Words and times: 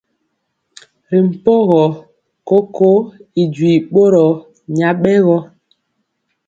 Ri 1.09 1.19
mpogɔ 1.27 1.81
koko 2.47 2.89
y 3.41 3.43
duii 3.53 3.79
bɔro 3.93 4.25
nyabɛgɔ. 4.77 5.37